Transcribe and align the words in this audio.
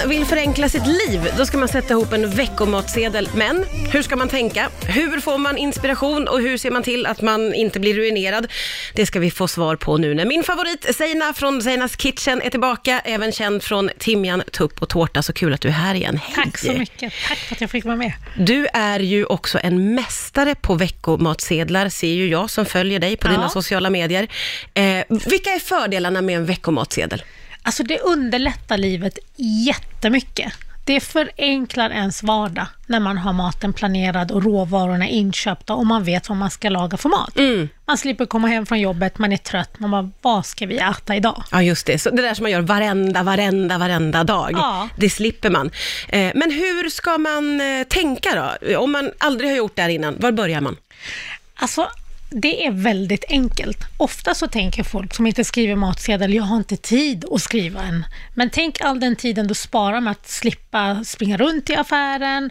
man 0.00 0.08
vill 0.08 0.24
förenkla 0.26 0.68
sitt 0.68 0.86
liv, 0.86 1.32
då 1.38 1.46
ska 1.46 1.58
man 1.58 1.68
sätta 1.68 1.92
ihop 1.94 2.12
en 2.12 2.30
veckomatsedel. 2.30 3.28
Men 3.34 3.64
hur 3.92 4.02
ska 4.02 4.16
man 4.16 4.28
tänka? 4.28 4.68
Hur 4.86 5.20
får 5.20 5.38
man 5.38 5.56
inspiration 5.58 6.28
och 6.28 6.40
hur 6.40 6.58
ser 6.58 6.70
man 6.70 6.82
till 6.82 7.06
att 7.06 7.22
man 7.22 7.54
inte 7.54 7.80
blir 7.80 7.94
ruinerad? 7.94 8.46
Det 8.94 9.06
ska 9.06 9.18
vi 9.20 9.30
få 9.30 9.48
svar 9.48 9.76
på 9.76 9.96
nu 9.96 10.14
när 10.14 10.24
min 10.24 10.42
favorit 10.42 10.96
Zeina 10.96 11.32
från 11.32 11.62
Zeinas 11.62 11.96
Kitchen 11.96 12.42
är 12.42 12.50
tillbaka, 12.50 13.00
även 13.04 13.32
känd 13.32 13.62
från 13.62 13.90
timjan, 13.98 14.42
tupp 14.52 14.82
och 14.82 14.88
tårta. 14.88 15.22
Så 15.22 15.32
kul 15.32 15.54
att 15.54 15.60
du 15.60 15.68
är 15.68 15.72
här 15.72 15.94
igen. 15.94 16.20
Hej! 16.22 16.44
Tack 16.44 16.58
så 16.58 16.72
mycket. 16.72 17.12
Tack 17.28 17.38
för 17.38 17.54
att 17.54 17.60
jag 17.60 17.70
fick 17.70 17.84
vara 17.84 17.96
med. 17.96 18.12
Du 18.36 18.66
är 18.72 19.00
ju 19.00 19.24
också 19.24 19.58
en 19.62 19.94
mästare 19.94 20.54
på 20.54 20.74
veckomatsedlar, 20.74 21.88
ser 21.88 22.12
ju 22.12 22.28
jag 22.28 22.50
som 22.50 22.66
följer 22.66 22.98
dig 22.98 23.16
på 23.16 23.28
Ja. 23.28 23.32
dina 23.32 23.48
sociala 23.48 23.90
medier. 23.90 24.28
Eh, 24.74 24.82
vilka 25.08 25.50
är 25.50 25.58
fördelarna 25.58 26.20
med 26.22 26.36
en 26.36 26.44
veckomatsedel? 26.46 27.22
Alltså 27.62 27.82
det 27.82 27.98
underlättar 27.98 28.78
livet 28.78 29.18
jättemycket. 29.66 30.52
Det 30.84 31.00
förenklar 31.00 31.90
ens 31.90 32.22
vardag 32.22 32.66
när 32.86 33.00
man 33.00 33.18
har 33.18 33.32
maten 33.32 33.72
planerad 33.72 34.30
och 34.32 34.44
råvarorna 34.44 35.08
inköpta 35.08 35.74
och 35.74 35.86
man 35.86 36.04
vet 36.04 36.28
vad 36.28 36.38
man 36.38 36.50
ska 36.50 36.68
laga 36.68 36.96
för 36.96 37.08
mat. 37.08 37.36
Mm. 37.38 37.68
Man 37.86 37.98
slipper 37.98 38.26
komma 38.26 38.48
hem 38.48 38.66
från 38.66 38.80
jobbet, 38.80 39.18
man 39.18 39.32
är 39.32 39.36
trött, 39.36 39.78
man 39.78 39.90
bara, 39.90 40.10
vad 40.22 40.46
ska 40.46 40.66
vi 40.66 40.78
äta 40.78 41.16
idag? 41.16 41.42
Ja, 41.50 41.62
just 41.62 41.86
det. 41.86 41.98
Så 41.98 42.10
det 42.10 42.22
där 42.22 42.34
som 42.34 42.42
man 42.42 42.50
gör 42.50 42.60
varenda, 42.60 43.22
varenda, 43.22 43.78
varenda 43.78 44.24
dag, 44.24 44.50
Ja. 44.52 44.88
det 44.96 45.10
slipper 45.10 45.50
man. 45.50 45.70
Eh, 46.08 46.32
men 46.34 46.50
hur 46.50 46.90
ska 46.90 47.18
man 47.18 47.60
eh, 47.60 47.84
tänka 47.88 48.56
då? 48.60 48.76
Om 48.76 48.92
man 48.92 49.10
aldrig 49.18 49.50
har 49.50 49.56
gjort 49.56 49.76
det 49.76 49.82
här 49.82 49.88
innan, 49.88 50.16
var 50.18 50.32
börjar 50.32 50.60
man? 50.60 50.76
Alltså, 51.54 51.88
det 52.30 52.66
är 52.66 52.70
väldigt 52.70 53.24
enkelt. 53.28 53.78
Ofta 53.96 54.34
så 54.34 54.46
tänker 54.48 54.82
folk 54.82 55.14
som 55.14 55.26
inte 55.26 55.44
skriver 55.44 55.74
matsedel, 55.74 56.34
jag 56.34 56.42
har 56.42 56.56
inte 56.56 56.76
tid 56.76 57.24
att 57.30 57.40
skriva 57.42 57.82
en. 57.82 58.04
Men 58.34 58.50
tänk 58.50 58.80
all 58.80 59.00
den 59.00 59.16
tiden 59.16 59.46
du 59.46 59.54
sparar 59.54 60.00
med 60.00 60.10
att 60.10 60.28
slippa 60.28 61.04
springa 61.04 61.36
runt 61.36 61.70
i 61.70 61.74
affären. 61.74 62.50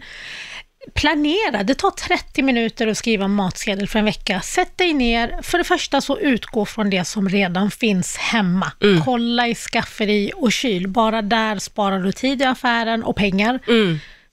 Planera, 0.94 1.64
det 1.64 1.76
tar 1.76 1.92
30 1.92 2.42
minuter 2.42 2.88
att 2.88 2.98
skriva 2.98 3.26
en 3.26 3.32
matsedel 3.32 3.88
för 3.88 4.00
en 4.00 4.06
vecka. 4.06 4.42
Sätt 4.42 4.78
dig 4.78 4.94
ner, 4.94 5.40
för 5.42 5.58
det 5.58 5.64
första 5.64 6.02
så 6.02 6.20
utgå 6.20 6.66
från 6.66 6.90
det 6.90 7.06
som 7.06 7.30
redan 7.30 7.72
finns 7.72 8.18
hemma. 8.18 8.72
Kolla 9.06 9.48
i 9.48 9.56
skafferi 9.56 10.32
och 10.36 10.52
kyl, 10.52 10.88
bara 10.88 11.22
där 11.22 11.60
sparar 11.60 12.00
du 12.00 12.12
tid 12.12 12.42
i 12.42 12.46
affären 12.46 13.04
och 13.04 13.16
pengar. 13.16 13.60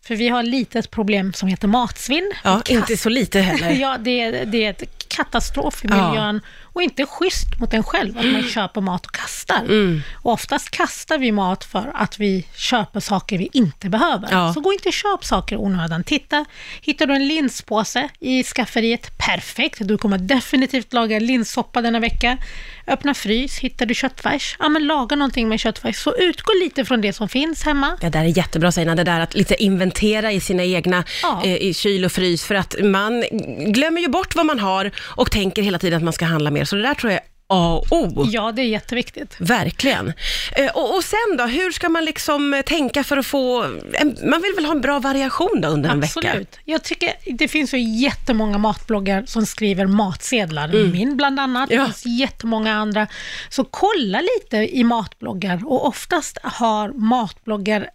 För 0.06 0.16
vi 0.16 0.28
har 0.28 0.42
ett 0.42 0.48
litet 0.48 0.90
problem 0.90 1.32
som 1.32 1.48
heter 1.48 1.68
matsvinn. 1.68 2.32
Ja, 2.44 2.62
inte 2.68 2.96
så 2.96 3.08
lite 3.08 3.40
heller. 3.40 3.70
Ja, 3.80 3.96
det 3.98 4.20
är, 4.20 4.44
det 4.46 4.64
är 4.64 4.70
ett 4.70 5.05
katastrof 5.16 5.84
i 5.84 5.88
Ja. 5.90 6.08
miljön 6.08 6.40
och 6.62 6.82
inte 6.82 7.06
schysst 7.06 7.60
mot 7.60 7.74
en 7.74 7.82
själv 7.84 8.18
att 8.18 8.26
man 8.26 8.42
köper 8.42 8.80
mat 8.80 9.06
och 9.06 9.12
kastar. 9.12 9.60
Mm. 9.64 10.02
Och 10.22 10.32
oftast 10.32 10.70
kastar 10.70 11.18
vi 11.18 11.32
mat 11.32 11.64
för 11.64 11.90
att 11.94 12.18
vi 12.18 12.46
köper 12.56 13.00
saker 13.00 13.38
vi 13.38 13.48
inte 13.52 13.88
behöver. 13.88 14.28
Ja. 14.30 14.54
Så 14.54 14.60
gå 14.60 14.72
inte 14.72 14.88
och 14.88 14.92
köp 14.92 15.24
saker 15.24 15.56
i 15.56 15.58
onödan. 15.58 16.04
Titta, 16.04 16.44
hittar 16.80 17.06
du 17.06 17.14
en 17.14 17.28
linspåse 17.28 18.08
i 18.20 18.44
skafferiet, 18.44 19.18
perfekt. 19.18 19.78
Du 19.80 19.98
kommer 19.98 20.18
definitivt 20.18 20.92
laga 20.92 21.18
linssoppa 21.18 21.82
denna 21.82 22.00
vecka. 22.00 22.38
Öppna 22.86 23.14
frys, 23.14 23.58
hittar 23.58 23.86
du 23.86 23.94
köttfärs, 23.94 24.56
ja 24.58 24.68
men 24.68 24.86
laga 24.86 25.16
någonting 25.16 25.48
med 25.48 25.60
köttfärs. 25.60 25.96
Så 25.96 26.14
utgå 26.16 26.52
lite 26.62 26.84
från 26.84 27.00
det 27.00 27.12
som 27.12 27.28
finns 27.28 27.62
hemma. 27.62 27.98
Det 28.00 28.08
där 28.08 28.20
är 28.20 28.38
jättebra 28.38 28.72
Seina, 28.72 28.94
det 28.94 29.04
där 29.04 29.20
att 29.20 29.34
lite 29.34 29.62
inventera 29.62 30.32
i 30.32 30.40
sina 30.40 30.64
egna 30.64 31.04
Ja. 31.22 31.42
eh, 31.44 31.56
i 31.56 31.74
kyl 31.74 32.04
och 32.04 32.12
frys, 32.12 32.44
för 32.44 32.54
att 32.54 32.74
man 32.82 33.24
glömmer 33.66 34.00
ju 34.00 34.08
bort 34.08 34.34
vad 34.34 34.46
man 34.46 34.58
har 34.58 34.90
och 35.06 35.30
tänker 35.30 35.62
hela 35.62 35.78
tiden 35.78 35.96
att 35.96 36.04
man 36.04 36.12
ska 36.12 36.24
handla 36.24 36.50
mer. 36.50 36.64
Så 36.64 36.76
det 36.76 36.82
där 36.82 36.94
tror 36.94 37.12
jag 37.12 37.20
är 37.22 37.26
A 37.48 37.82
och 37.90 38.02
O. 38.02 38.26
Ja, 38.30 38.52
det 38.52 38.62
är 38.62 38.66
jätteviktigt. 38.66 39.36
Verkligen. 39.38 40.12
Eh, 40.56 40.70
och, 40.74 40.96
och 40.96 41.04
sen 41.04 41.36
då, 41.38 41.44
hur 41.44 41.70
ska 41.70 41.88
man 41.88 42.04
liksom 42.04 42.54
eh, 42.54 42.62
tänka 42.62 43.04
för 43.04 43.16
att 43.16 43.26
få, 43.26 43.62
en, 43.92 44.16
man 44.22 44.42
vill 44.42 44.52
väl 44.56 44.64
ha 44.64 44.72
en 44.72 44.80
bra 44.80 44.98
variation 44.98 45.60
då 45.60 45.68
under 45.68 45.90
en 45.90 46.00
vecka? 46.00 46.20
Absolut. 46.24 46.58
Jag 46.64 46.82
tycker 46.82 47.12
det 47.38 47.48
finns 47.48 47.74
ju 47.74 47.80
jättemånga 47.80 48.58
matbloggar 48.58 49.24
som 49.26 49.46
skriver 49.46 49.86
matsedlar. 49.86 50.68
Min 50.92 51.16
bland 51.16 51.40
annat. 51.40 51.70
Mm. 51.70 51.82
Ja. 51.82 51.88
Det 51.88 51.92
finns 51.92 52.18
jättemånga 52.18 52.74
andra. 52.74 53.06
Så 53.48 53.64
kolla 53.64 54.20
lite 54.20 54.56
i 54.56 54.84
matbloggar 54.84 55.62
och 55.66 55.86
oftast 55.86 56.38
har 56.42 56.92
matbloggar 56.92 57.90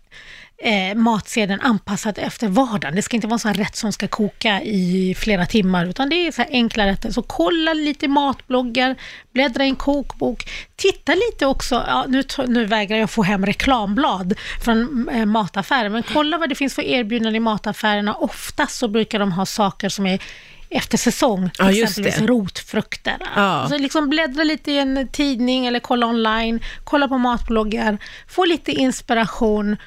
eh, 0.63 0.95
matsedeln 0.95 1.61
anpassad 1.61 2.17
efter 2.17 2.47
vardagen. 2.47 2.95
Det 2.95 3.01
ska 3.01 3.16
inte 3.16 3.27
vara 3.27 3.35
en 3.35 3.39
sån 3.39 3.49
här 3.49 3.55
rätt 3.63 3.75
som 3.75 3.94
ska 3.94 4.07
koka 4.07 4.61
i 4.61 5.16
flera 5.17 5.45
timmar, 5.45 5.85
utan 5.85 6.09
det 6.09 6.16
är 6.27 6.31
så 6.31 6.41
här 6.41 6.49
enkla 6.51 6.85
rätter. 6.85 7.11
Så 7.11 7.22
kolla 7.22 7.73
lite 7.73 8.07
matbloggar, 8.07 8.95
bläddra 9.33 9.66
i 9.66 9.67
en 9.67 9.75
kokbok, 9.75 10.49
titta 10.75 11.11
lite 11.16 11.45
också, 11.45 11.83
ja, 11.88 12.05
nu, 12.07 12.23
nu 12.47 12.66
vägrar 12.66 12.97
jag 12.97 13.09
få 13.09 13.23
hem 13.23 13.45
reklamblad 13.45 14.33
från 14.61 15.09
eh, 15.13 15.25
mataffärer, 15.25 15.89
men 15.89 16.03
kolla 16.03 16.38
vad 16.38 16.49
det 16.49 16.55
finns 16.55 16.75
för 16.75 16.81
erbjudanden 16.81 17.35
i 17.35 17.39
mataffärerna. 17.39 18.16
Oftast 18.16 18.75
så 18.78 18.88
brukar 18.88 19.19
de 19.19 19.31
ha 19.31 19.45
saker 19.45 19.89
som 19.89 20.05
är 20.05 20.22
efter 20.69 20.97
säsong, 20.97 21.49
till 21.49 21.66
Ja, 21.66 21.72
exempelvis 21.72 22.16
det. 22.19 22.25
rotfrukter. 22.25 23.17
Ja. 23.35 23.66
Så 23.69 23.78
liksom 23.78 24.09
bläddra 24.09 24.43
lite 24.43 24.72
i 24.72 24.78
en 24.78 25.07
tidning 25.11 25.66
eller 25.66 25.79
kolla 25.79 26.05
online, 26.07 26.59
kolla 26.83 27.07
på 27.07 27.17
matbloggar, 27.17 27.97
få 28.28 28.45
lite 28.45 28.72
inspiration 28.72 29.78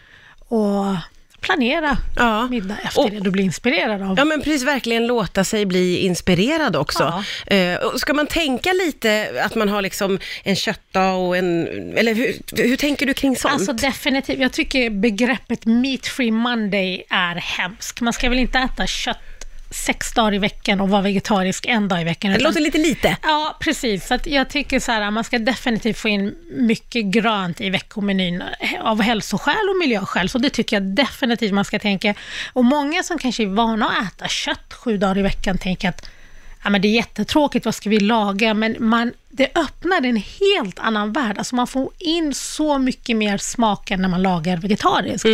och 0.54 0.96
planera 1.40 1.96
Ja. 2.16 2.48
middag 2.48 2.76
efter 2.84 3.00
Och- 3.00 3.10
det 3.10 3.20
du 3.20 3.30
blir 3.30 3.44
inspirerad 3.44 4.02
av. 4.02 4.14
Ja 4.18 4.24
men 4.24 4.42
precis, 4.42 4.62
verkligen 4.62 5.06
låta 5.06 5.44
sig 5.44 5.66
bli 5.66 5.98
inspirerad 5.98 6.76
också. 6.76 7.24
Eh, 7.46 7.74
och 7.76 8.00
ska 8.00 8.14
man 8.14 8.26
tänka 8.26 8.72
lite 8.72 9.30
att 9.44 9.54
man 9.54 9.68
har 9.68 9.82
liksom 9.82 10.18
en 10.42 10.56
köttdag 10.56 11.12
och 11.12 11.36
en, 11.36 11.66
eller 11.96 12.14
hur, 12.14 12.34
hur 12.56 12.76
tänker 12.76 13.06
du 13.06 13.14
kring 13.14 13.36
sånt? 13.36 13.54
Alltså 13.54 13.72
definitivt, 13.72 14.38
jag 14.38 14.52
tycker 14.52 14.90
begreppet 14.90 15.66
meat 15.66 16.06
free 16.06 16.30
monday 16.30 17.04
är 17.10 17.34
hemskt. 17.34 18.00
Man 18.00 18.12
ska 18.12 18.28
väl 18.28 18.38
inte 18.38 18.58
äta 18.58 18.86
kött 18.86 19.18
sex 19.74 20.12
dagar 20.12 20.34
i 20.34 20.38
veckan 20.38 20.80
och 20.80 20.88
vara 20.88 21.02
vegetarisk 21.02 21.66
en 21.66 21.88
dag 21.88 22.00
i 22.00 22.04
veckan. 22.04 22.32
det 22.32 22.38
låter 22.38 22.60
lite 22.60 22.78
lite. 22.78 23.16
Ja, 23.22 23.56
precis. 23.60 24.06
Så 24.06 24.18
jag 24.24 24.50
tycker 24.50 24.80
så 24.80 24.92
här, 24.92 25.10
man 25.10 25.24
ska 25.24 25.38
definitivt 25.38 25.98
få 25.98 26.08
in 26.08 26.34
mycket 26.50 27.04
grönt 27.04 27.60
i 27.60 27.70
veckomenyn 27.70 28.42
av 28.80 29.02
hälsoskäl 29.02 29.68
och 29.70 29.78
miljöskäl. 29.78 30.28
Så 30.28 30.38
det 30.38 30.50
tycker 30.50 30.76
jag 30.76 30.82
definitivt 30.82 31.52
man 31.52 31.64
ska 31.64 31.78
tänka. 31.78 32.14
Och 32.52 32.64
många 32.64 33.02
som 33.02 33.18
kanske 33.18 33.42
är 33.42 33.46
vana 33.46 33.88
att 33.88 34.14
äta 34.14 34.28
kött 34.28 34.74
sju 34.74 34.96
dagar 34.96 35.18
i 35.18 35.22
veckan 35.22 35.58
tänker 35.58 35.88
att 35.88 36.08
ja, 36.64 36.70
men 36.70 36.82
det 36.82 36.88
är 36.88 36.92
jättetråkigt, 36.94 37.64
vad 37.64 37.74
ska 37.74 37.90
vi 37.90 38.00
laga? 38.00 38.54
Men 38.54 38.76
man, 38.78 39.12
det 39.28 39.48
öppnar 39.54 40.06
en 40.06 40.16
helt 40.16 40.78
annan 40.78 41.12
värld. 41.12 41.38
Alltså 41.38 41.54
man 41.54 41.66
får 41.66 41.90
in 41.98 42.34
så 42.34 42.78
mycket 42.78 43.16
mer 43.16 43.38
smaker 43.38 43.96
när 43.96 44.08
man 44.08 44.22
lagar 44.22 44.56
vegetariskt. 44.56 45.26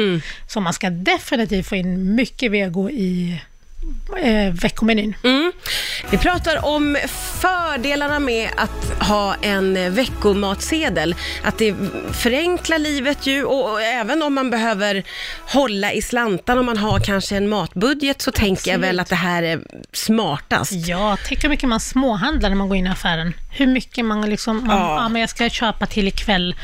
Så 0.48 0.60
man 0.60 0.72
ska 0.72 0.90
definitivt 0.90 1.66
få 1.66 1.76
in 1.76 2.14
mycket 2.14 2.50
vego 2.50 2.90
i 2.90 3.40
eh, 4.22 4.52
veckomenyn. 4.54 5.14
Mm. 5.24 5.52
Vi 6.10 6.18
pratar 6.18 6.64
om 6.64 6.98
fördelarna 7.40 8.18
med 8.18 8.48
att 8.56 9.08
ha 9.08 9.34
en 9.42 9.94
veckomatsedel. 9.94 11.14
Att 11.42 11.58
det 11.58 11.74
förenklar 12.12 12.78
livet 12.78 13.26
ju 13.26 13.44
och, 13.44 13.82
även 13.82 14.22
om 14.22 14.34
man 14.34 14.50
behöver 14.50 15.04
hålla 15.46 15.92
i 15.92 16.02
slantan, 16.02 16.58
om 16.58 16.66
man 16.66 16.76
har 16.76 17.00
kanske 17.00 17.36
en 17.36 17.48
matbudget 17.48 18.22
så 18.22 18.32
tänker 18.32 18.70
jag 18.70 18.78
väl 18.78 19.00
att 19.00 19.08
det 19.08 19.16
här 19.16 19.42
är 19.42 19.60
smartast. 19.92 20.72
Ja, 20.72 21.16
tänk 21.26 21.44
hur 21.44 21.48
mycket 21.48 21.68
man 21.68 21.80
småhandlar 21.80 22.48
när 22.48 22.56
man 22.56 22.68
går 22.68 22.76
in 22.76 22.86
i 22.86 22.90
affären. 22.90 23.34
Hur 23.50 23.66
mycket 23.66 24.04
man 24.04 24.30
liksom, 24.30 24.56
man, 24.66 24.76
Ja. 24.76 25.02
ja. 25.02 25.08
men 25.08 25.20
jag 25.20 25.30
ska 25.30 25.48
köpa 25.48 25.86
till 25.86 26.08
ikväll 26.08 26.54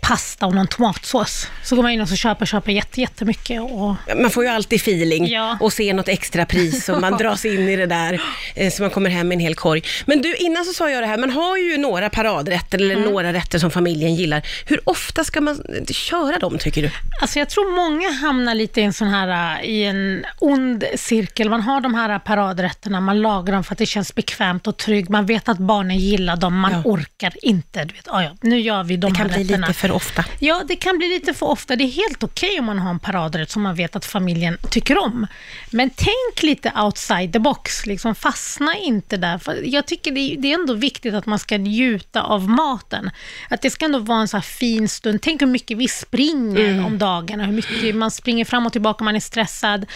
pasta 0.00 0.46
och 0.46 0.54
någon 0.54 0.66
tomatsås. 0.66 1.46
Så 1.64 1.76
går 1.76 1.82
man 1.82 1.92
in 1.92 2.00
och 2.00 2.08
så 2.08 2.16
köper, 2.16 2.46
köper 2.46 2.72
jätte, 2.72 3.00
jättemycket 3.00 3.60
och 3.60 3.94
Man 4.16 4.30
får 4.30 4.44
ju 4.44 4.50
alltid 4.50 4.80
feeling 4.80 5.26
Ja. 5.28 5.56
och 5.60 5.72
ser 5.72 5.94
något 5.94 6.08
extra 6.08 6.46
pris 6.46 6.88
och 6.88 7.00
man 7.00 7.16
dras 7.18 7.44
in 7.44 7.68
i 7.68 7.76
det 7.76 7.86
där 7.86 8.20
eh, 8.54 8.70
så 8.72 8.82
man 8.82 8.90
kommer 8.90 9.10
hem 9.10 9.28
med 9.28 9.34
en 9.36 9.40
hel 9.40 9.54
korg. 9.54 9.82
Men 10.06 10.22
du, 10.22 10.34
innan 10.34 10.64
så 10.64 10.72
sa 10.72 10.90
jag 10.90 11.02
det 11.02 11.06
här, 11.06 11.18
man 11.18 11.30
har 11.30 11.56
ju 11.58 11.76
några 11.78 12.10
paradrätter 12.10 12.78
eller 12.78 12.92
Mm. 12.96 13.10
några 13.10 13.32
rätter 13.32 13.58
som 13.58 13.70
familjen 13.70 14.14
gillar. 14.14 14.42
Hur 14.66 14.80
ofta 14.88 15.24
ska 15.24 15.40
man 15.40 15.54
eh, 15.54 15.84
köra 15.94 16.38
dem 16.38 16.58
tycker 16.58 16.82
du? 16.82 16.90
Alltså 17.20 17.38
jag 17.38 17.48
tror 17.48 17.74
många 17.76 18.10
hamnar 18.12 18.54
lite 18.54 18.80
i 18.80 18.84
en 18.84 18.92
sån 18.92 19.08
här, 19.08 19.62
i 19.64 19.84
en 19.84 20.24
ond 20.38 20.84
cirkel. 20.96 21.50
Man 21.50 21.60
har 21.60 21.80
de 21.80 21.94
här 21.94 22.18
paradrätterna, 22.18 23.00
man 23.00 23.20
lagar 23.22 23.52
dem 23.54 23.64
för 23.64 23.74
att 23.74 23.78
det 23.78 23.86
känns 23.86 24.14
bekvämt 24.14 24.66
och 24.66 24.76
tryggt. 24.76 25.08
Man 25.08 25.26
vet 25.26 25.48
att 25.48 25.58
barnen 25.58 25.98
gillar 25.98 26.36
dem, 26.36 26.58
man 26.60 26.72
Ja. 26.72 26.82
orkar 26.84 27.32
inte. 27.42 27.84
Du 27.84 27.94
vet, 27.94 28.08
ah, 28.08 28.22
ja, 28.22 28.30
nu 28.40 28.60
gör 28.60 28.84
vi 28.84 28.96
de 28.96 29.12
Det 29.12 29.18
här 29.18 29.28
rätterna. 29.28 29.51
Lite 29.60 29.72
för 29.72 29.90
ofta. 29.90 30.24
Ja, 30.38 30.62
det 30.68 30.76
kan 30.76 30.98
bli 30.98 31.08
lite 31.08 31.34
för 31.34 31.46
ofta. 31.46 31.76
Det 31.76 31.84
är 31.84 31.88
helt 31.88 32.22
okej 32.22 32.58
om 32.58 32.64
man 32.66 32.78
har 32.78 32.90
en 32.90 32.98
paradrätt 32.98 33.50
som 33.50 33.62
man 33.62 33.74
vet 33.74 33.96
att 33.96 34.04
familjen 34.04 34.58
tycker 34.70 34.98
om. 34.98 35.26
Men 35.70 35.90
tänk 35.90 36.42
lite 36.42 36.72
outside 36.76 37.32
the 37.32 37.38
box, 37.38 37.86
liksom 37.86 38.14
fastna 38.14 38.76
inte 38.76 39.16
där. 39.16 39.38
För 39.38 39.62
jag 39.64 39.86
tycker 39.86 40.12
det 40.12 40.20
är, 40.20 40.36
det 40.36 40.52
är 40.52 40.54
ändå 40.54 40.74
viktigt 40.74 41.14
att 41.14 41.26
man 41.26 41.38
ska 41.38 41.58
njuta 41.58 42.22
av 42.22 42.48
maten. 42.48 43.10
Att 43.50 43.62
det 43.62 43.70
ska 43.70 43.84
ändå 43.84 43.98
vara 43.98 44.20
en 44.20 44.28
så 44.28 44.40
fin 44.40 44.88
stund. 44.88 45.22
Tänk 45.22 45.42
hur 45.42 45.46
mycket 45.46 45.78
vi 45.78 45.88
springer 45.88 46.86
om 46.86 46.98
dagarna, 46.98 47.44
hur 47.44 47.52
mycket 47.52 47.94
man 47.94 48.10
springer 48.10 48.44
fram 48.44 48.66
och 48.66 48.72
tillbaka, 48.72 49.04
man 49.04 49.16
är 49.16 49.20
stressad. 49.20 49.86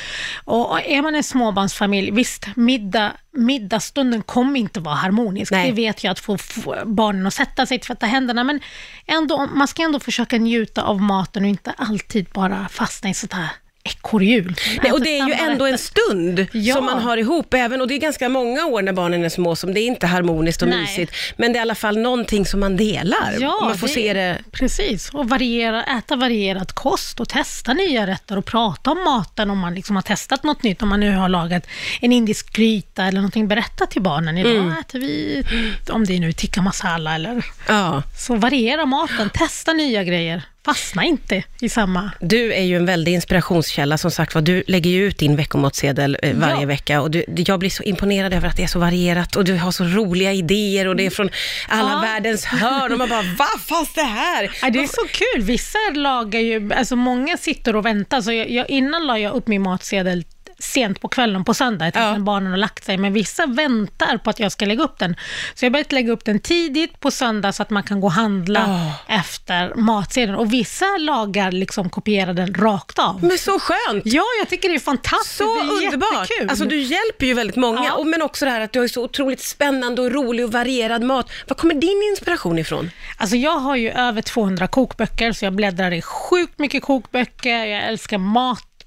Och 0.45 0.81
är 0.81 1.03
man 1.03 1.15
en 1.15 1.25
småbarnsfamilj, 1.25 2.11
visst, 2.11 2.47
middag 2.57 3.13
middagsstunden 3.37 4.23
kommer 4.23 4.61
inte 4.61 4.81
vara 4.81 4.95
harmonisk. 4.95 5.53
Nej. 5.53 5.71
Det 5.71 5.77
vet 5.77 6.05
jag, 6.05 6.11
att 6.11 6.21
få, 6.21 6.39
få 6.39 6.77
barnen 6.85 7.27
att 7.27 7.35
sätta 7.35 7.67
sig, 7.67 7.79
tvätta 7.79 8.07
händerna, 8.07 8.45
men 8.45 8.61
ändå, 9.07 9.47
man 9.47 9.69
ska 9.69 9.83
ändå 9.83 10.01
försöka 10.01 10.39
njuta 10.39 10.83
av 10.83 11.01
maten 11.01 11.43
och 11.43 11.49
inte 11.49 11.75
alltid 11.77 12.27
bara 12.27 12.69
fastna 12.69 13.11
i 13.11 13.15
sånt 13.15 13.33
här 13.33 13.51
ekorrhjul. 13.87 14.55
Nej, 14.83 14.93
och 14.93 15.01
det 15.03 15.19
är 15.19 15.27
ju 15.27 15.33
ändå 15.33 15.67
en 15.67 15.79
stund 15.79 16.47
Ja. 16.53 16.75
som 16.75 16.85
man 16.85 17.03
har 17.03 17.17
ihop, 17.17 17.55
även, 17.55 17.81
och 17.81 17.89
det 17.89 17.95
är 17.95 17.99
ganska 17.99 18.29
många 18.29 18.67
år 18.67 18.83
när 18.83 18.93
barnen 18.93 19.25
är 19.25 19.29
små 19.29 19.57
som 19.57 19.75
det 19.75 19.81
är 19.81 19.87
inte 19.87 20.07
harmoniskt 20.07 20.63
och 20.63 20.69
Nej. 20.69 20.79
mysigt, 20.81 21.13
men 21.37 21.53
det 21.53 21.57
är 21.57 21.61
i 21.61 21.63
alla 21.63 21.75
fall 21.75 21.99
någonting 21.99 22.47
som 22.47 22.61
man 22.61 22.77
delar. 22.77 23.37
Ja, 23.41 23.59
man 23.63 23.79
får 23.79 23.87
det- 23.87 23.93
se 23.93 24.13
det 24.15 24.39
Precis, 24.53 25.11
och 25.11 25.29
variera, 25.29 25.85
äta 25.85 26.17
varierad 26.17 26.73
kost 26.73 27.21
och 27.21 27.29
testa 27.29 27.73
nya 27.73 28.07
rätter 28.07 28.39
och 28.39 28.45
prata 28.45 28.91
om 28.91 29.05
maten 29.05 29.51
om 29.51 29.59
man 29.59 29.75
liksom 29.75 29.97
har 29.97 30.03
testat 30.03 30.43
något 30.43 30.63
nytt. 30.63 30.83
Om 30.83 30.89
man 30.89 31.01
nu 31.01 31.17
har 31.17 31.29
lagat 31.29 31.67
en 32.01 32.13
indisk 32.13 32.53
gryta 32.57 33.05
eller 33.05 33.19
någonting, 33.21 33.49
berätta 33.49 33.87
till 33.87 34.03
barnen. 34.03 34.39
Idag 34.39 34.57
Mm. 34.57 34.73
äter 34.79 34.99
vi, 34.99 35.43
om 35.91 36.05
det 36.05 36.15
är 36.17 36.21
nu 36.21 36.33
tikka 36.33 36.63
masala 36.63 37.15
eller... 37.15 37.45
Ja. 37.69 38.03
Så 38.19 38.35
variera 38.37 38.87
maten, 38.87 39.31
testa 39.31 39.73
nya 39.73 40.05
grejer. 40.05 40.43
Fastna 40.67 41.05
inte 41.05 41.43
i 41.61 41.69
samma... 41.69 42.11
Du 42.21 42.53
är 42.55 42.63
ju 42.63 42.77
en 42.77 42.87
väldig 42.87 43.13
inspirationskälla, 43.13 43.99
som 43.99 44.11
sagt 44.11 44.35
var. 44.35 44.43
Du 44.43 44.63
lägger 44.67 44.91
ju 44.91 45.07
ut 45.07 45.19
din 45.19 45.37
veckomatsedel 45.37 46.19
eh, 46.23 46.37
varje 46.37 46.61
Ja. 46.61 46.67
vecka 46.67 47.01
och 47.01 47.11
du, 47.11 47.25
jag 47.29 47.59
blir 47.61 47.71
så 47.71 47.83
imponerad 47.83 48.35
över 48.35 48.49
att 48.49 48.57
det 48.57 48.63
är 48.63 48.67
så 48.67 48.79
varierat 48.79 49.37
och 49.37 49.45
du 49.45 49.55
har 49.57 49.73
så 49.73 49.85
roliga 49.85 50.33
idéer 50.33 50.89
och 50.89 50.97
det 50.97 51.07
är 51.07 51.11
från 51.11 51.31
alla 51.69 51.91
Ja. 51.91 52.01
världens 52.01 52.45
hörn 52.45 52.93
och 52.93 52.99
man 52.99 53.09
bara, 53.09 53.23
vad 53.39 53.61
fanns 53.61 53.93
det 53.95 54.03
här? 54.03 54.51
Ja, 54.63 54.71
det 54.71 54.79
är 54.79 54.87
så 54.87 55.07
kul. 55.13 55.43
Vissa 55.43 55.79
lagar 55.95 56.41
ju, 56.41 56.73
alltså 56.73 56.97
många 56.97 57.37
sitter 57.37 57.77
och 57.77 57.87
väntar. 57.87 58.21
Så 58.21 58.33
jag, 58.33 58.51
jag, 58.51 58.71
innan 58.71 59.07
la 59.07 59.19
jag 59.19 59.35
upp 59.35 59.47
min 59.49 59.63
matsedel 59.63 60.25
sent 60.59 61.01
på 61.01 61.09
kvällen 61.09 61.45
på 61.45 61.55
söndag, 61.55 61.91
Ja. 61.95 62.13
när 62.13 62.19
barnen 62.19 62.51
har 62.51 62.57
lagt 62.59 62.85
sig, 62.85 62.97
men 62.99 63.13
vissa 63.13 63.47
väntar 63.47 64.17
på 64.19 64.31
att 64.31 64.41
jag 64.41 64.53
ska 64.53 64.65
lägga 64.67 64.83
upp 64.85 64.99
den. 64.99 65.17
Så 65.55 65.65
jag 65.65 65.71
har 65.71 65.73
börjat 65.73 65.93
lägga 65.93 66.13
upp 66.13 66.25
den 66.25 66.41
tidigt 66.41 67.01
på 67.01 67.11
söndag 67.11 67.53
så 67.53 67.63
att 67.63 67.71
man 67.71 67.83
kan 67.83 68.01
gå 68.01 68.07
och 68.07 68.13
handla 68.13 68.65
Ja. 69.09 69.15
efter 69.15 69.75
matsedeln. 69.75 70.39
Och 70.39 70.53
vissa 70.53 70.87
lagar 70.99 71.53
liksom 71.53 71.91
kopierar 71.91 72.35
den 72.35 72.55
rakt 72.55 72.99
av. 72.99 73.25
Men 73.25 73.39
så 73.39 73.59
skönt! 73.59 74.03
Ja, 74.05 74.23
jag 74.41 74.49
tycker 74.49 74.69
det 74.69 74.75
är 74.75 74.79
fantastiskt. 74.79 75.37
Så 75.39 75.45
det 75.45 75.61
är 75.61 75.85
underbart! 75.87 76.13
jättekul. 76.31 76.51
Alltså 76.51 76.65
du 76.65 76.77
hjälper 76.81 77.27
ju 77.27 77.35
väldigt 77.35 77.57
många, 77.57 77.85
Ja. 77.85 77.93
och, 77.95 78.07
men 78.07 78.23
också 78.23 78.45
det 78.45 78.51
här 78.51 78.61
att 78.61 78.73
du 78.73 78.81
har 78.81 78.89
så 78.89 79.05
otroligt 79.05 79.41
spännande 79.43 80.03
och 80.03 80.13
rolig 80.13 80.45
och 80.45 80.53
varierad 80.53 81.03
mat. 81.03 81.31
Var 81.49 81.55
kommer 81.57 81.75
din 81.75 82.03
inspiration 82.13 82.59
ifrån? 82.59 82.91
Alltså 83.17 83.37
jag 83.37 83.59
har 83.59 83.77
ju 83.77 83.91
över 83.91 84.23
200 84.23 84.67
kokböcker, 84.69 85.33
så 85.33 85.45
jag 85.45 85.53
bläddrar 85.55 85.93
i 85.93 86.03
sjukt 86.03 86.59
mycket 86.59 86.83
kokböcker. 86.83 87.65
Jag 87.67 87.85
älskar 87.85 88.19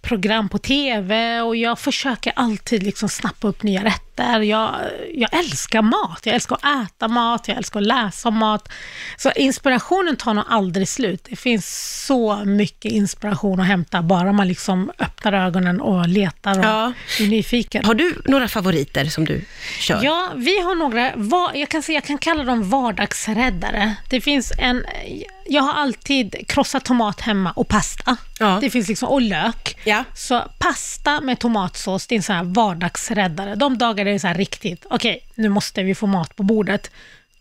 matprogram 0.04 0.50
på 0.50 0.58
TV 0.58 1.42
och 1.42 1.56
jag 1.56 1.80
försöker 1.80 2.34
alltid 2.36 2.84
liksom 2.84 3.10
snappa 3.10 3.48
upp 3.48 3.64
nya 3.64 3.84
rätter. 3.84 4.40
Jag, 4.40 4.76
jag 5.14 5.34
älskar 5.40 5.82
mat. 5.82 6.20
Jag 6.24 6.36
älskar 6.36 6.56
att 6.62 6.86
äta 6.92 7.08
mat, 7.08 7.48
jag 7.48 7.58
älskar 7.58 7.80
att 7.80 7.86
läsa 7.88 8.28
om 8.30 8.38
mat. 8.38 8.70
Så 9.18 9.32
inspirationen 9.36 10.16
tar 10.16 10.34
nog 10.34 10.46
aldrig 10.50 10.88
slut. 10.88 11.28
Det 11.30 11.36
finns 11.36 12.06
så 12.06 12.36
mycket 12.46 12.92
inspiration 12.92 13.60
att 13.60 13.68
hämta, 13.68 14.02
bara 14.02 14.32
man 14.32 14.48
liksom 14.48 14.92
öppnar 15.00 15.34
ögonen 15.34 15.82
och 15.82 16.08
letar 16.08 16.60
och 16.60 16.66
Ja. 16.66 16.94
är 17.20 17.28
nyfiken. 17.28 17.86
Har 17.86 17.94
du 17.94 18.22
några 18.26 18.48
favoriter 18.48 19.06
som 19.06 19.26
du 19.26 19.42
kör? 19.80 20.00
Ja, 20.04 20.32
vi 20.36 20.62
har 20.62 20.76
några, 20.76 21.12
jag 21.60 21.70
kan, 21.70 21.84
säga, 21.84 21.96
jag 21.96 22.04
kan 22.04 22.18
kalla 22.18 22.44
dem 22.44 22.70
vardagsräddare. 22.70 23.96
Det 24.10 24.22
finns 24.22 24.52
en, 24.58 24.86
jag 25.50 25.62
har 25.62 25.74
alltid 25.74 26.48
krossat 26.48 26.86
tomat 26.86 27.22
hemma 27.22 27.52
och 27.52 27.68
pasta. 27.68 28.18
Ja. 28.40 28.58
Det 28.62 28.70
finns 28.70 28.88
liksom, 28.88 29.10
och 29.10 29.22
lök. 29.22 29.78
Ja. 29.84 30.04
Så 30.16 30.44
pasta 30.60 31.22
med 31.22 31.40
tomatsås, 31.40 32.08
det 32.08 32.16
är 32.16 32.18
en 32.18 32.24
sån 32.24 32.36
här 32.36 32.44
vardagsräddare. 32.44 33.56
De 33.56 33.78
dagar 33.78 34.06
det 34.06 34.12
är 34.12 34.20
så 34.20 34.28
här 34.28 34.36
riktigt, 34.36 34.86
okej, 34.90 35.20
nu 35.36 35.50
måste 35.50 35.84
vi 35.84 35.96
få 35.96 36.08
mat 36.08 36.36
på 36.36 36.44
bordet. 36.44 36.92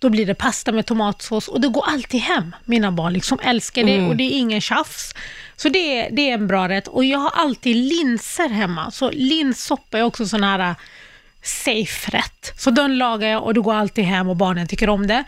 Då 0.01 0.09
blir 0.09 0.27
det 0.27 0.35
pasta 0.35 0.73
med 0.73 0.87
tomatsås 0.87 1.49
och 1.49 1.61
det 1.61 1.69
går 1.69 1.85
alltid 1.89 2.21
hem. 2.21 2.55
Mina 2.65 2.93
barn 2.93 3.13
liksom 3.13 3.39
älskar 3.43 3.85
det 3.85 4.07
och 4.09 4.17
det 4.17 4.25
är 4.25 4.39
ingen 4.39 4.61
tjafs. 4.61 5.15
Så 5.57 5.69
det, 5.69 5.79
är- 6.01 6.11
det 6.11 6.31
är 6.31 6.35
en 6.35 6.47
bra 6.47 6.69
rätt. 6.69 6.89
Och 6.89 7.05
jag 7.05 7.19
har 7.19 7.31
alltid 7.35 7.77
linser 7.77 8.49
hemma. 8.49 8.91
Så 8.91 9.11
linssoppa 9.11 9.99
är 9.99 10.03
också 10.03 10.27
sån 10.27 10.45
här 10.45 10.59
äh, 10.71 10.77
safe 11.43 12.11
rätt. 12.11 12.53
Så 12.61 12.71
den 12.71 12.99
lagar 12.99 13.29
jag 13.29 13.43
och 13.45 13.55
det 13.55 13.61
går 13.61 13.75
alltid 13.75 14.05
hem 14.05 14.29
och 14.29 14.37
barnen 14.37 14.67
tycker 14.69 14.89
om 14.89 15.07
det. 15.07 15.25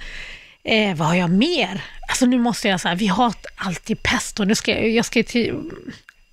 Eh, 0.65 0.95
vad 0.97 1.09
har 1.09 1.15
jag 1.15 1.31
mer? 1.31 1.85
Alltså 2.09 2.27
nu 2.27 2.39
måste 2.39 2.69
jag 2.69 2.81
säga, 2.81 2.95
vi 2.95 3.07
har 3.07 3.33
alltid 3.57 4.03
pesto. 4.03 4.45
Nu 4.45 4.55
ska 4.55 4.71
jag, 4.71 4.89
jag 4.91 5.05
ska 5.05 5.23
till... 5.23 5.55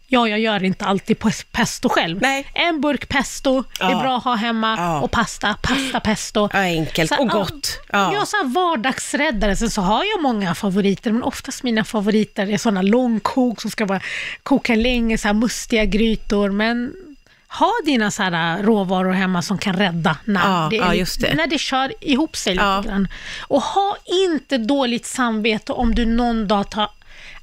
Ja, 0.09 0.27
jag 0.27 0.39
gör 0.39 0.63
inte 0.63 0.85
alltid 0.85 1.18
pes- 1.18 1.45
pesto 1.51 1.89
själv. 1.89 2.21
Nej. 2.21 2.45
En 2.53 2.81
burk 2.81 3.09
pesto, 3.09 3.63
det 3.79 3.83
är 3.85 3.89
Ja. 3.91 4.00
bra 4.00 4.18
att 4.18 4.24
ha 4.24 4.35
hemma. 4.35 4.75
Ja. 4.77 5.01
Och 5.01 5.12
pasta, 5.12 5.56
pasta 5.62 6.00
pesto. 6.00 6.50
Ja, 6.53 6.59
enkelt 6.59 7.09
Så, 7.09 7.15
och 7.21 7.27
ja, 7.31 7.33
gott. 7.39 7.79
Ja. 7.91 8.13
Ja, 8.13 8.25
så 8.25 8.38
här 8.38 8.44
vardagsräddare. 8.53 9.56
Sen 9.56 9.69
så 9.69 9.81
har 9.81 10.03
jag 10.03 10.21
många 10.21 10.56
favoriter, 10.56 11.12
men 11.12 11.23
oftast 11.23 11.63
mina 11.63 11.83
favoriter 11.83 12.50
är 12.50 12.57
sådana 12.57 12.81
långkok 12.81 13.62
som 13.62 13.71
ska 13.71 13.85
vara, 13.85 14.01
koka 14.44 14.75
länge, 14.75 15.18
så 15.18 15.27
här 15.27 15.33
mustiga 15.33 15.85
grytor. 15.85 16.50
Men 16.50 16.94
ha 17.59 17.71
dina 17.86 18.12
så 18.12 18.24
här 18.24 18.63
råvaror 18.63 19.12
hemma 19.13 19.42
som 19.42 19.57
kan 19.57 19.74
rädda 19.75 20.18
när, 20.25 20.42
Ja, 20.62 20.68
det, 20.71 20.75
ja, 20.98 21.06
det. 21.19 21.33
när 21.33 21.48
det 21.48 21.57
kör 21.57 21.94
ihop 22.01 22.36
sig 22.36 22.54
lite 22.54 22.65
Ja. 22.65 22.81
grann. 22.86 23.07
Och 23.42 23.62
ha 23.62 23.98
inte 24.06 24.57
dåligt 24.57 25.06
samvete 25.06 25.71
om 25.74 25.95
du 25.95 26.06
någon 26.06 26.48
dag 26.48 26.71
tar 26.71 26.89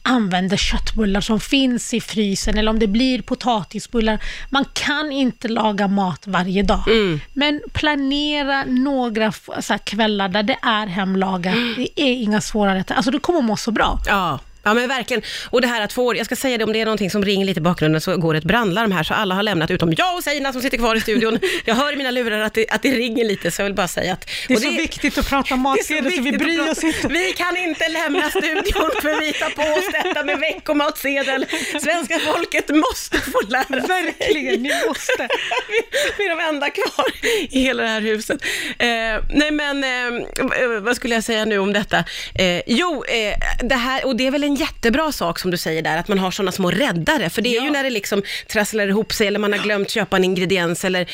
använder 0.07 0.57
köttbullar 0.57 1.21
som 1.21 1.41
finns 1.41 1.95
i 1.95 2.01
frysen 2.01 2.59
eller 2.59 2.71
om 2.71 2.79
det 2.79 2.87
blir 2.87 3.23
potatisbullar. 3.23 4.19
Man 4.51 4.65
kan 4.73 5.13
inte 5.13 5.49
laga 5.49 5.89
mat 5.89 6.27
varje 6.27 6.63
dag. 6.63 6.89
Mm. 6.89 7.21
Men 7.33 7.61
planera 7.73 8.65
några 8.65 9.33
så 9.61 9.79
kvällar 9.85 10.29
där 10.29 10.43
det 10.43 10.57
är 10.63 10.87
hemlagat. 10.87 11.55
Det 11.77 12.01
är 12.01 12.13
inga 12.13 12.41
svåra 12.41 12.75
rätter. 12.75 12.95
Alltså 12.95 13.11
du 13.11 13.19
kommer 13.19 13.41
må 13.43 13.57
så 13.57 13.71
bra. 13.71 13.99
Ja. 14.07 14.39
Ja 14.65 14.75
men 14.75 14.89
verkligen. 14.89 15.23
Och 15.51 15.61
det 15.61 15.67
här 15.69 15.83
att 15.83 15.93
få, 15.93 16.17
jag 16.17 16.27
ska 16.27 16.37
säga 16.37 16.59
det 16.59 16.65
om 16.65 16.73
det 16.73 16.81
är 16.81 16.85
någonting 16.85 17.11
som 17.11 17.25
ringer 17.25 17.47
lite 17.47 17.61
i 17.61 17.63
bakgrunden 17.63 18.01
så 18.01 18.17
går 18.17 18.35
ett 18.35 18.45
brandlarm 18.45 18.93
här 18.93 19.03
så 19.03 19.15
alla 19.15 19.35
har 19.35 19.43
lämnat 19.43 19.71
utom 19.71 19.95
jag 19.97 20.17
och 20.17 20.25
Seina 20.25 20.53
som 20.53 20.63
sitter 20.63 20.79
kvar 20.79 20.97
i 20.97 21.01
studion. 21.01 21.39
Jag 21.65 21.75
hör 21.75 21.93
i 21.93 21.97
mina 21.97 22.11
lurar 22.11 22.41
att 22.41 22.55
det, 22.55 22.69
att 22.69 22.83
det 22.83 22.91
ringer 22.91 23.25
lite 23.25 23.51
så 23.51 23.63
jag 23.63 23.65
vill 23.65 23.75
bara 23.75 23.89
säga 23.89 24.13
att... 24.13 24.31
Det 24.49 24.55
är 24.55 24.59
så 24.59 24.71
viktigt 24.71 25.19
att 25.19 25.29
prata 25.29 25.55
det 25.55 25.61
matsedel 25.61 26.05
så 26.05 26.11
vi 26.11 26.17
viktigt 26.17 26.35
att 26.35 26.47
bryr 26.47 26.71
oss 26.71 26.85
inte. 26.85 27.09
Vi 27.09 27.33
kan 27.33 27.57
inte 27.57 27.89
lämna 27.89 28.31
studion 28.31 28.91
för 29.03 29.21
vi 29.21 29.33
tar 29.33 29.51
på 29.51 29.79
oss 29.79 30.05
detta 30.05 30.25
med 30.25 30.39
veckomatsedel. 30.39 31.47
Svenska 31.83 32.19
folket 32.19 32.69
måste 32.69 33.19
få 33.19 33.41
lära 33.49 33.87
sig. 33.87 34.05
Verkligen, 34.05 34.63
ni 34.63 34.71
måste. 34.89 35.29
vi, 35.69 35.99
vi 36.19 36.25
är 36.25 36.37
de 36.37 36.45
enda 36.45 36.71
kvar 36.71 37.07
i 37.51 37.61
hela 37.61 37.83
det 37.83 37.89
här 37.89 38.01
huset. 38.01 38.43
Eh, 38.79 38.87
nej 39.31 39.51
men, 39.51 39.85
eh, 39.85 40.81
vad 40.81 40.97
skulle 40.97 41.15
jag 41.15 41.25
säga 41.25 41.45
nu 41.45 41.59
om 41.59 41.73
detta? 41.73 42.05
Eh, 42.35 42.63
jo, 42.67 43.05
eh, 43.05 43.39
det 43.63 43.75
här, 43.75 44.07
och 44.07 44.17
det 44.17 44.27
är 44.27 44.31
väl 44.31 44.45
en 44.45 44.54
jättebra 44.55 45.13
sak 45.13 45.39
som 45.39 45.51
du 45.51 45.57
säger 45.57 45.83
där, 45.83 45.97
att 45.97 46.09
man 46.09 46.19
har 46.19 46.31
sådana 46.31 46.53
små 46.53 46.71
räddare, 46.71 47.31
för 47.31 47.43
det 47.43 47.49
är 47.49 47.55
Ja. 47.57 47.65
ju 47.65 47.71
när 47.71 47.85
det 47.85 47.91
liksom 47.91 48.23
trasslar 48.53 48.89
ihop 48.89 49.13
sig 49.13 49.27
eller 49.27 49.39
man 49.39 49.53
har 49.53 49.61
glömt 49.61 49.91
köpa 49.91 50.17
en 50.17 50.25
ingrediens 50.25 50.85
eller, 50.85 51.05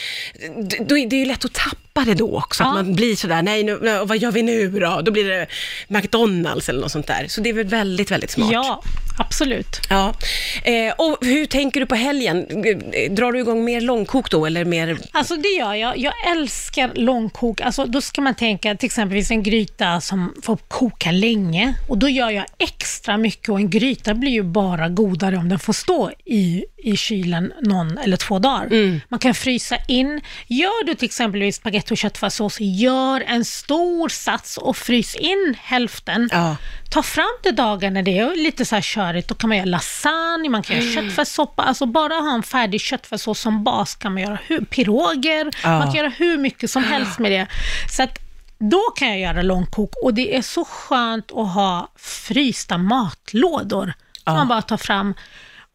d- 0.62 0.76
då 0.88 0.98
är 0.98 1.06
det 1.06 1.16
är 1.16 1.20
ju 1.20 1.24
lätt 1.26 1.44
att 1.44 1.52
tappa 1.54 1.76
det 2.04 2.14
då 2.14 2.38
också, 2.38 2.62
att 2.62 2.68
Ja. 2.68 2.74
man 2.74 2.94
blir 2.94 3.16
sådär, 3.16 3.42
nej, 3.42 3.64
nu, 3.64 3.78
vad 4.04 4.18
gör 4.18 4.32
vi 4.32 4.42
nu 4.42 4.70
då? 4.70 5.00
Då 5.04 5.10
blir 5.12 5.24
det 5.24 5.46
McDonalds 5.88 6.68
eller 6.68 6.80
något 6.80 6.92
sånt 6.92 7.06
där. 7.06 7.26
Så 7.28 7.40
det 7.40 7.48
är 7.48 7.54
väl 7.54 7.66
väldigt, 7.66 8.10
väldigt 8.10 8.30
smart. 8.30 8.52
Ja, 8.52 8.82
absolut. 9.18 9.80
Ja. 9.90 10.14
Eh, 10.62 10.92
och 10.98 11.18
hur 11.20 11.46
tänker 11.46 11.80
du 11.80 11.86
på 11.86 11.94
helgen? 11.94 12.46
Drar 13.10 13.32
du 13.32 13.40
igång 13.40 13.64
mer 13.64 13.80
långkok 13.80 14.30
då, 14.30 14.46
eller 14.46 14.64
mer 14.64 14.98
Alltså 15.12 15.36
det 15.36 15.48
gör 15.48 15.74
jag. 15.74 15.98
Jag 15.98 16.12
älskar 16.32 16.90
långkok. 16.94 17.60
Alltså 17.60 17.84
då 17.84 18.00
ska 18.00 18.20
man 18.20 18.34
tänka 18.34 18.74
till 18.74 18.86
exempelvis 18.86 19.30
en 19.30 19.42
gryta 19.42 20.00
som 20.00 20.34
får 20.42 20.56
koka 20.56 21.10
länge. 21.10 21.74
Och 21.88 21.98
då 21.98 22.08
gör 22.08 22.30
jag 22.30 22.44
extra 22.58 23.16
mycket 23.16 23.48
och 23.48 23.58
en 23.58 23.70
gryta 23.70 24.14
blir 24.14 24.30
ju 24.30 24.42
bara 24.42 24.88
godare 24.88 25.36
om 25.36 25.48
den 25.48 25.58
får 25.58 25.72
stå 25.72 26.10
i, 26.24 26.64
i 26.76 26.96
kylen 26.96 27.52
någon 27.62 27.98
eller 27.98 28.16
två 28.16 28.38
dagar. 28.38 29.00
Man 29.08 29.20
kan 29.20 29.34
frysa 29.34 29.76
in. 29.88 30.20
Gör 30.46 30.84
du 30.86 30.94
till 30.94 31.04
exempelvis 31.04 31.56
spagetti 31.56 31.89
och 31.90 31.96
köttfärssås, 31.96 32.56
gör 32.60 33.20
en 33.20 33.44
stor 33.44 34.08
sats 34.08 34.56
och 34.56 34.76
frys 34.76 35.14
in 35.14 35.56
hälften. 35.62 36.28
Ja. 36.32 36.56
Ta 36.90 37.02
fram 37.02 37.38
det 37.42 37.50
dagar 37.50 37.90
när 37.90 38.02
det 38.02 38.18
är 38.18 38.36
lite 38.36 38.64
så 38.64 38.74
här 38.74 38.82
körigt. 38.82 39.28
Då 39.28 39.34
kan 39.34 39.48
man 39.48 39.56
göra 39.56 39.66
lasagne, 39.66 40.48
man 40.48 40.62
kan 40.62 40.76
göra 40.76 40.94
köttfärssoppa. 40.94 41.62
Alltså 41.62 41.86
bara 41.86 42.14
ha 42.14 42.34
en 42.34 42.42
färdig 42.42 42.80
köttfärssås 42.80 43.40
som 43.40 43.64
bas 43.64 43.94
kan 43.94 44.14
man 44.14 44.22
göra 44.22 44.38
hur, 44.46 44.64
piroger. 44.64 45.50
Ja. 45.62 45.78
Man 45.78 45.86
kan 45.86 45.94
göra 45.94 46.12
hur 46.16 46.38
mycket 46.38 46.70
som 46.70 46.84
helst 46.84 47.18
med 47.18 47.32
det. 47.32 47.46
Så 47.96 48.02
att 48.02 48.18
då 48.58 48.80
kan 48.96 49.08
jag 49.08 49.18
göra 49.20 49.42
långkok 49.42 49.94
och 50.02 50.14
det 50.14 50.36
är 50.36 50.42
så 50.42 50.64
skönt 50.64 51.32
att 51.32 51.54
ha 51.54 51.92
frysta 51.96 52.78
matlådor. 52.78 53.92
Som 54.24 54.34
man 54.34 54.48
bara 54.48 54.62
tar 54.62 54.76
fram. 54.76 55.14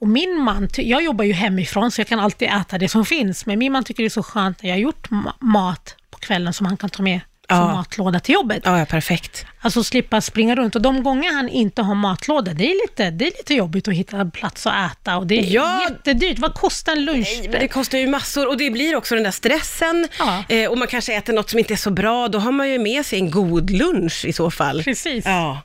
Och 0.01 0.07
min 0.07 0.39
man, 0.39 0.69
jag 0.77 1.03
jobbar 1.03 1.25
ju 1.25 1.34
hemifrån 1.34 1.91
så 1.91 2.01
jag 2.01 2.07
kan 2.07 2.19
alltid 2.19 2.48
äta 2.48 2.77
det 2.77 2.89
som 2.89 3.05
finns, 3.05 3.45
men 3.45 3.60
min 3.60 3.72
man 3.72 3.84
tycker 3.84 4.03
det 4.03 4.07
är 4.07 4.10
så 4.10 4.24
skönt 4.24 4.63
när 4.63 4.69
jag 4.69 4.75
har 4.75 4.81
gjort 4.81 5.10
ma- 5.10 5.34
mat 5.39 5.95
kvällen 6.25 6.53
som 6.53 6.65
han 6.65 6.77
kan 6.77 6.89
ta 6.89 7.03
med 7.03 7.20
Ja. 7.48 7.74
matlåda 7.74 8.20
till 8.20 8.34
jobbet. 8.34 8.62
Ja, 8.65 8.79
ja, 8.79 8.86
perfekt. 8.86 9.46
Alltså 9.62 9.84
slippa 9.84 10.22
springa 10.22 10.55
runt. 10.55 10.75
Och 10.75 10.82
de 10.82 11.03
gånger 11.03 11.34
han 11.34 11.50
inte 11.50 11.82
har 11.82 11.96
matlåda, 11.96 12.53
det 12.53 12.63
är 12.72 12.88
lite, 12.88 13.10
det 13.12 13.25
är 13.27 13.32
lite 13.38 13.53
jobbigt 13.53 13.88
att 13.88 13.94
hitta 13.94 14.25
plats 14.25 14.67
att 14.67 14.91
äta. 14.91 15.17
Och 15.17 15.27
det 15.27 15.39
är 15.39 15.44
Ja. 15.53 15.82
jättedyrt. 15.89 16.39
Vad 16.39 16.53
kostar 16.53 16.91
en 16.91 17.05
lunch? 17.05 17.27
Nej, 17.39 17.50
men 17.51 17.60
det 17.60 17.67
kostar 17.67 17.98
ju 17.98 18.08
massor 18.08 18.48
och 18.48 18.58
det 18.58 18.70
blir 18.72 18.96
också 18.96 19.15
den 19.15 19.24
där 19.24 19.32
stressen. 19.32 20.08
Ja. 20.20 20.44
Eh, 20.50 20.70
och 20.72 20.77
man 20.77 20.88
kanske 20.88 21.15
äter 21.15 21.34
något 21.34 21.50
som 21.50 21.60
inte 21.60 21.74
är 21.74 21.77
så 21.77 21.91
bra, 21.91 22.27
då 22.27 22.39
har 22.39 22.51
man 22.51 22.70
ju 22.70 22.79
med 22.79 23.05
sig 23.05 23.20
en 23.20 23.32
god 23.32 23.70
lunch 23.70 24.25
i 24.25 24.34
så 24.34 24.51
fall. 24.51 24.84
Precis. 24.84 25.25
Ja. 25.25 25.62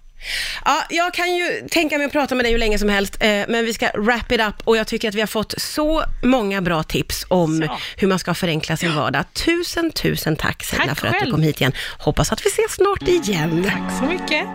Ja, 0.64 0.84
jag 0.90 1.14
kan 1.14 1.34
ju 1.34 1.68
tänka 1.70 1.98
mig 1.98 2.06
att 2.06 2.12
prata 2.12 2.34
med 2.34 2.44
dig 2.44 2.52
hur 2.52 2.58
länge 2.58 2.78
som 2.78 2.88
helst, 2.88 3.16
eh, 3.20 3.28
men 3.28 3.64
vi 3.64 3.74
ska 3.74 3.90
wrap 3.94 4.32
it 4.32 4.40
up 4.40 4.54
och 4.64 4.76
jag 4.76 4.86
tycker 4.86 5.08
att 5.08 5.14
vi 5.14 5.20
har 5.20 5.26
fått 5.26 5.54
så 5.58 6.04
många 6.22 6.60
bra 6.62 6.82
tips 6.82 7.26
om 7.28 7.62
Så. 7.66 7.78
hur 7.96 8.08
man 8.08 8.18
ska 8.18 8.34
förenkla 8.34 8.76
sin 8.76 8.94
vardag. 8.94 9.24
Tusen, 9.32 9.90
tusen 9.90 10.36
tack 10.36 10.66
Tack 10.70 10.98
för 10.98 11.06
att 11.08 11.14
du 11.24 11.30
kom 11.30 11.42
hit 11.42 11.60
igen. 11.60 11.72
Hoppas 11.98 12.32
att 12.32 12.46
vi 12.46 12.48
ses 12.48 12.72
snart 12.72 13.02
igen. 13.08 13.64
Tack 13.70 13.98
så 13.98 14.04
mycket. 14.04 14.46